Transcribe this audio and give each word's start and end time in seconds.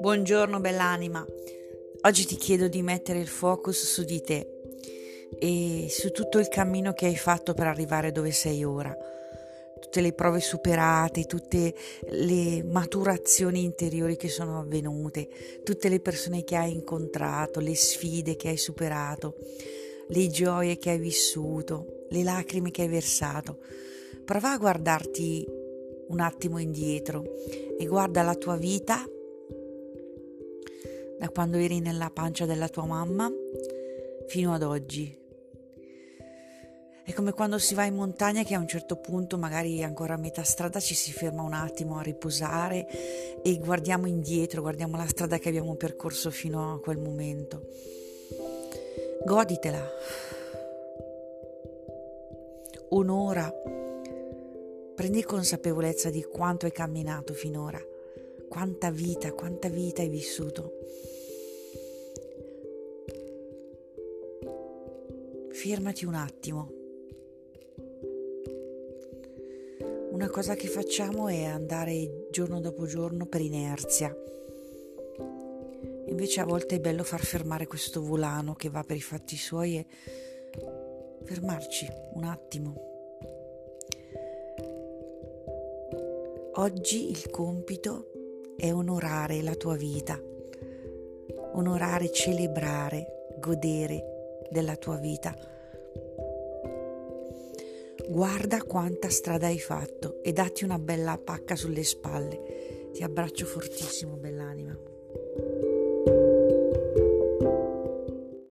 Buongiorno 0.00 0.60
bell'anima, 0.60 1.26
oggi 2.02 2.24
ti 2.24 2.36
chiedo 2.36 2.68
di 2.68 2.82
mettere 2.82 3.18
il 3.18 3.26
focus 3.26 3.84
su 3.84 4.04
di 4.04 4.20
te 4.20 4.60
e 5.40 5.86
su 5.90 6.10
tutto 6.12 6.38
il 6.38 6.48
cammino 6.48 6.92
che 6.92 7.06
hai 7.06 7.16
fatto 7.16 7.54
per 7.54 7.66
arrivare 7.66 8.12
dove 8.12 8.30
sei 8.30 8.62
ora, 8.62 8.96
tutte 9.80 10.00
le 10.00 10.12
prove 10.12 10.40
superate, 10.40 11.24
tutte 11.24 11.74
le 12.10 12.62
maturazioni 12.62 13.64
interiori 13.64 14.16
che 14.16 14.28
sono 14.28 14.60
avvenute, 14.60 15.28
tutte 15.64 15.88
le 15.88 15.98
persone 16.00 16.44
che 16.44 16.54
hai 16.54 16.72
incontrato, 16.72 17.58
le 17.58 17.74
sfide 17.74 18.36
che 18.36 18.48
hai 18.48 18.56
superato, 18.56 19.34
le 20.08 20.26
gioie 20.28 20.78
che 20.78 20.90
hai 20.90 20.98
vissuto, 20.98 22.04
le 22.10 22.22
lacrime 22.22 22.70
che 22.70 22.82
hai 22.82 22.88
versato. 22.88 23.58
Prova 24.28 24.52
a 24.52 24.58
guardarti 24.58 25.46
un 26.08 26.20
attimo 26.20 26.58
indietro 26.58 27.24
e 27.78 27.86
guarda 27.86 28.20
la 28.20 28.34
tua 28.34 28.56
vita 28.56 29.02
da 31.18 31.30
quando 31.30 31.56
eri 31.56 31.80
nella 31.80 32.10
pancia 32.10 32.44
della 32.44 32.68
tua 32.68 32.84
mamma 32.84 33.32
fino 34.26 34.52
ad 34.52 34.62
oggi. 34.64 35.18
È 37.04 37.12
come 37.14 37.32
quando 37.32 37.56
si 37.56 37.72
va 37.74 37.84
in 37.84 37.94
montagna 37.94 38.42
che 38.42 38.54
a 38.54 38.58
un 38.58 38.68
certo 38.68 38.96
punto, 38.96 39.38
magari 39.38 39.82
ancora 39.82 40.12
a 40.12 40.18
metà 40.18 40.42
strada, 40.42 40.78
ci 40.78 40.94
si 40.94 41.10
ferma 41.10 41.40
un 41.40 41.54
attimo 41.54 41.96
a 41.96 42.02
riposare 42.02 42.86
e 43.42 43.56
guardiamo 43.56 44.06
indietro, 44.06 44.60
guardiamo 44.60 44.98
la 44.98 45.06
strada 45.06 45.38
che 45.38 45.48
abbiamo 45.48 45.74
percorso 45.76 46.30
fino 46.30 46.74
a 46.74 46.80
quel 46.80 46.98
momento. 46.98 47.66
Goditela. 49.24 49.88
Onora. 52.90 53.77
Prendi 54.98 55.22
consapevolezza 55.22 56.10
di 56.10 56.24
quanto 56.24 56.66
hai 56.66 56.72
camminato 56.72 57.32
finora 57.32 57.80
quanta 58.48 58.90
vita, 58.90 59.30
quanta 59.30 59.68
vita 59.68 60.02
hai 60.02 60.08
vissuto. 60.08 60.72
Fermati 65.50 66.04
un 66.04 66.14
attimo. 66.14 66.72
Una 70.10 70.28
cosa 70.30 70.56
che 70.56 70.66
facciamo 70.66 71.28
è 71.28 71.44
andare 71.44 72.26
giorno 72.32 72.60
dopo 72.60 72.86
giorno 72.86 73.26
per 73.26 73.40
inerzia. 73.40 74.12
Invece 76.06 76.40
a 76.40 76.44
volte 76.44 76.74
è 76.74 76.80
bello 76.80 77.04
far 77.04 77.24
fermare 77.24 77.68
questo 77.68 78.02
volano 78.02 78.56
che 78.56 78.68
va 78.68 78.82
per 78.82 78.96
i 78.96 79.00
fatti 79.00 79.36
suoi 79.36 79.76
e 79.76 79.86
fermarci 81.24 81.86
un 82.14 82.24
attimo. 82.24 82.87
Oggi 86.60 87.08
il 87.08 87.30
compito 87.30 88.10
è 88.56 88.72
onorare 88.72 89.42
la 89.42 89.54
tua 89.54 89.76
vita, 89.76 90.20
onorare, 91.52 92.10
celebrare, 92.10 93.28
godere 93.38 94.42
della 94.50 94.74
tua 94.74 94.96
vita. 94.96 95.36
Guarda 98.08 98.60
quanta 98.64 99.08
strada 99.08 99.46
hai 99.46 99.60
fatto 99.60 100.20
e 100.20 100.32
datti 100.32 100.64
una 100.64 100.80
bella 100.80 101.16
pacca 101.16 101.54
sulle 101.54 101.84
spalle. 101.84 102.90
Ti 102.92 103.04
abbraccio 103.04 103.46
fortissimo, 103.46 104.16
bell'anima. 104.16 104.76